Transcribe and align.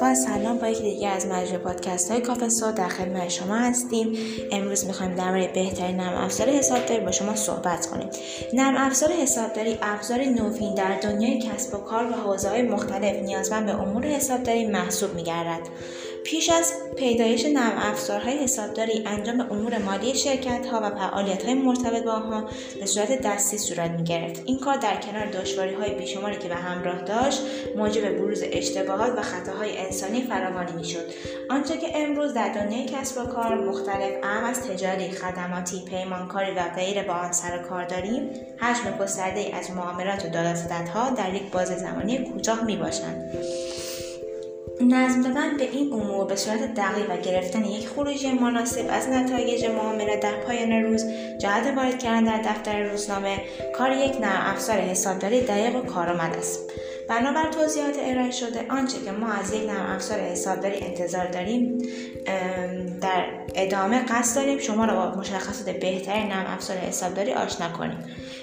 با 0.00 0.14
سلام 0.14 0.58
با 0.58 0.68
یکی 0.68 0.82
دیگه 0.82 1.08
از 1.08 1.26
مجموعه 1.26 1.58
پادکست 1.58 2.10
های 2.10 2.20
کافه 2.20 2.48
در 2.76 2.88
خدمت 2.88 3.28
شما 3.28 3.56
هستیم. 3.56 4.18
امروز 4.52 4.86
می‌خوایم 4.86 5.14
درباره 5.14 5.50
بهترین 5.54 5.96
نرم 5.96 6.24
افزار 6.24 6.48
حسابداری 6.48 7.04
با 7.04 7.10
شما 7.10 7.34
صحبت 7.34 7.86
کنیم. 7.86 8.08
نرم 8.52 8.74
افزار 8.76 9.12
حسابداری 9.12 9.78
ابزار 9.82 10.18
نوین 10.18 10.74
در 10.74 11.00
دنیای 11.00 11.38
کسب 11.38 11.74
و 11.74 11.78
کار 11.78 12.04
و 12.06 12.12
حوزه 12.12 12.48
های 12.48 12.62
مختلف 12.62 13.22
نیازمند 13.22 13.66
به 13.66 13.72
امور 13.72 14.04
حسابداری 14.04 14.66
محسوب 14.66 15.14
میگردد. 15.14 15.68
پیش 16.24 16.50
از 16.50 16.72
پیدایش 16.96 17.44
نرم 17.44 17.78
افزارهای 17.78 18.38
حسابداری 18.38 19.02
انجام 19.06 19.40
امور 19.40 19.78
مالی 19.78 20.14
شرکت 20.14 20.66
ها 20.66 20.80
و 20.80 20.90
فعالیت 20.90 21.44
های 21.44 21.54
مرتبط 21.54 22.02
با 22.02 22.12
آنها 22.12 22.44
به 22.80 22.86
صورت 22.86 23.22
دستی 23.22 23.58
صورت 23.58 23.90
می 23.90 24.04
گرفت. 24.04 24.42
این 24.46 24.58
کار 24.58 24.76
در 24.76 24.96
کنار 24.96 25.26
دشواری 25.26 25.74
های 25.74 25.94
بیشماری 25.94 26.36
که 26.36 26.48
به 26.48 26.54
همراه 26.54 27.02
داشت 27.02 27.42
موجب 27.76 28.18
بروز 28.18 28.42
اشتباهات 28.52 29.18
و 29.18 29.22
خطاهای 29.22 29.78
انسانی 29.78 30.22
فراوانی 30.22 30.72
می 30.72 30.84
شد. 30.84 31.04
آنچه 31.50 31.76
که 31.76 31.98
امروز 31.98 32.34
در 32.34 32.48
دنیای 32.48 32.86
کسب 32.86 33.20
و 33.20 33.26
کار 33.26 33.54
مختلف 33.54 34.12
اهم 34.22 34.44
از 34.44 34.60
تجاری، 34.60 35.10
خدماتی، 35.10 35.84
پیمانکاری 35.84 36.50
و 36.50 36.62
غیر 36.76 37.02
با 37.02 37.14
آن 37.14 37.32
سر 37.32 37.58
کار 37.58 37.84
داریم، 37.84 38.30
حجم 38.60 38.98
گسترده 39.00 39.56
از 39.56 39.70
معاملات 39.70 40.24
و 40.24 40.88
ها 40.94 41.10
در 41.10 41.34
یک 41.34 41.50
باز 41.50 41.68
زمانی 41.68 42.18
کوتاه 42.18 42.64
می 42.64 42.76
باشند. 42.76 43.30
نظم 44.80 45.22
دادن 45.22 45.56
به 45.56 45.70
این 45.70 45.92
امور 45.92 46.26
به 46.26 46.36
صورت 46.36 46.74
دقیق 46.74 47.10
و 47.10 47.16
گرفتن 47.16 47.64
یک 47.64 47.88
خروجی 47.88 48.32
مناسب 48.32 48.86
از 48.90 49.08
نتایج 49.08 49.64
معامله 49.64 50.16
در 50.16 50.40
پایان 50.40 50.72
روز 50.72 51.04
جهت 51.38 51.76
وارد 51.76 51.98
کردن 51.98 52.24
در 52.24 52.42
دفتر 52.42 52.82
روزنامه 52.82 53.40
کار 53.78 53.92
یک 53.92 54.16
نرم 54.20 54.42
افزار 54.46 54.76
حسابداری 54.76 55.40
دقیق 55.40 55.76
و 55.76 55.80
کارآمد 55.80 56.36
است. 56.36 56.70
بنابر 57.08 57.52
توضیحات 57.52 57.96
ارائه 58.00 58.30
شده 58.30 58.66
آنچه 58.70 58.98
که 59.04 59.10
ما 59.10 59.32
از 59.32 59.52
یک 59.52 59.70
نرم 59.70 59.90
افزار 59.94 60.18
حسابداری 60.18 60.76
انتظار 60.80 61.26
داریم 61.26 61.78
در 63.00 63.24
ادامه 63.54 64.04
قصد 64.04 64.36
داریم 64.36 64.58
شما 64.58 64.84
را 64.84 64.94
با 64.94 65.20
مشخصات 65.20 65.70
بهترین 65.70 66.26
نرم 66.26 66.46
افزار 66.46 66.76
حسابداری 66.76 67.32
آشنا 67.32 67.68
کنیم. 67.72 67.98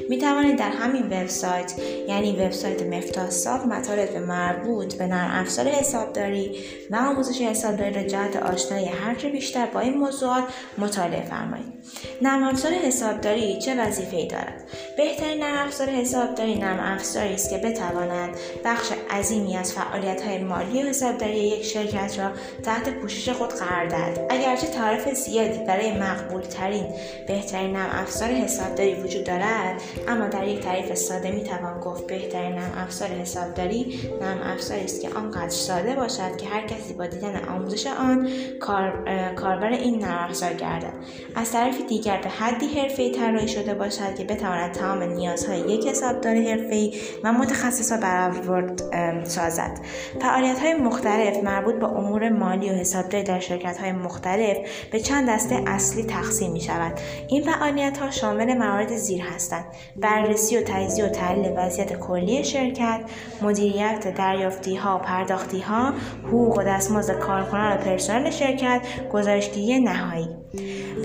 می 0.10 0.18
توانید 0.18 0.58
در 0.58 0.70
همین 0.70 1.06
وبسایت 1.06 1.74
یعنی 2.08 2.32
وبسایت 2.32 2.84
مفتاح 2.84 3.30
صاف 3.30 3.66
مطالب 3.66 4.18
مربوط 4.18 4.96
به 4.96 5.08
نرم 5.08 5.42
افزار 5.42 5.68
حسابداری 5.68 6.60
و 6.92 6.96
آموزش 6.96 7.42
حسابداری 7.42 7.94
را 7.94 8.04
جهت 8.04 8.36
آشنایی 8.36 8.86
هرچه 8.86 9.30
بیشتر 9.30 9.66
با 9.66 9.80
این 9.80 9.98
موضوعات 9.98 10.44
مطالعه 10.78 11.26
فرمایید. 11.26 11.74
نرم 12.22 12.44
افزار 12.44 12.72
حسابداری 12.72 13.60
چه 13.60 13.76
وظیفه‌ای 13.82 14.28
دارد؟ 14.28 14.64
بهترین 14.98 15.44
نرم 15.44 15.68
افزار 15.68 15.90
حسابداری 15.90 16.56
نرم 16.56 16.80
افزاری 16.80 17.34
است 17.34 17.50
که 17.50 17.58
بتواند 17.58 18.30
بخش 18.66 18.92
عظیمی 19.12 19.58
از 19.58 19.74
فعالیت‌های 19.74 20.44
مالی 20.44 20.84
و 20.84 20.86
حسابداری 20.86 21.38
یک 21.38 21.64
شرکت 21.64 22.20
را 22.20 22.32
تحت 22.64 22.90
پوشش 22.90 23.30
خود 23.30 23.50
قرار 23.50 23.88
دهد. 23.88 24.20
اگرچه 24.30 24.68
تعریف 24.68 25.14
زیادی 25.14 25.60
برای 25.66 25.98
مقبول 25.98 26.42
ترین 26.42 26.86
بهترین 27.28 27.72
نرم 27.72 27.90
افزار 27.92 28.30
حسابداری 28.30 28.96
وجود 28.96 29.24
دارد 29.24 29.82
اما 30.08 30.28
در 30.28 30.48
یک 30.48 30.60
تعریف 30.60 30.94
ساده 30.94 31.32
می 31.32 31.44
توان 31.44 31.80
گفت 31.80 32.08
بهترین 32.08 32.52
نرم 32.52 32.74
افزار 32.78 33.10
حسابداری 33.10 34.00
نرم 34.22 34.42
افزاری 34.54 34.84
است 34.84 35.02
که 35.02 35.10
آنقدر 35.10 35.50
ساده 35.50 35.96
باشد 35.96 36.38
که 36.38 36.46
هر 36.48 36.68
کسی 36.68 36.94
با 36.94 37.06
دیدن 37.06 37.46
آموزش 37.50 37.88
آن 37.88 38.30
کار، 38.60 39.06
کاربر 39.36 39.70
این 39.70 40.00
نرم 40.00 40.24
افزار 40.24 40.54
گردد. 40.54 40.94
از 41.36 41.52
طرف 41.52 41.82
دیگر 41.88 42.22
به 42.22 42.30
حدی 42.30 42.68
حرفه‌ای 42.68 43.12
طراحی 43.12 43.48
شده 43.48 43.74
باشد 43.74 44.16
که 44.18 44.24
بتواند 44.24 44.72
تمام 44.72 45.04
نیازهای 45.04 45.60
یک 45.60 45.88
حسابدار 45.88 46.36
حرفه‌ای 46.36 46.94
و 47.24 47.34
متخصص 47.34 47.92
را 47.92 47.98
برآورد 48.46 48.82
سازد. 49.24 49.80
فعالیت 50.22 50.60
های 50.60 50.74
مختلف 50.74 51.44
مربوط 51.44 51.76
به 51.76 51.86
امور 51.86 52.30
مالی 52.30 52.70
و 52.70 52.74
حسابداری 52.74 53.24
در 53.24 53.40
شرکت 53.40 53.78
های 53.78 53.92
مختلف 53.92 54.58
به 54.92 55.00
چند 55.00 55.30
دسته 55.30 55.64
اصلی 55.68 56.04
تقسیم 56.04 56.52
می 56.52 56.62
شود 56.62 56.94
این 57.28 57.44
فعالیت 57.44 57.98
ها 57.98 58.12
شامل 58.12 58.58
موارد 58.58 58.96
زیر 58.96 59.22
هستند. 59.22 59.66
بررسی 59.96 60.58
و 60.58 60.62
تجزیه 60.62 61.06
و 61.06 61.10
تحلیل 61.10 61.54
وضعیت 61.58 62.00
کلی 62.00 62.44
شرکت 62.44 63.02
مدیریت 63.42 64.16
دریافتی 64.18 64.76
ها 64.76 64.96
و 64.96 65.00
پرداختی 65.00 65.60
ها 65.60 65.94
حقوق 66.28 66.58
و 66.58 66.64
دستمزد 66.64 67.20
کارکنان 67.20 67.78
و 67.78 67.78
پرسنل 67.78 68.30
شرکت 68.30 68.82
گزارشگیری 69.14 69.80
نهایی. 69.80 70.30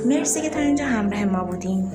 مرسی 0.07 0.41
که 0.41 0.51
تا 0.51 0.59
اینجا 0.59 0.85
همراه 0.85 1.25
ما 1.25 1.45
بودیم 1.45 1.93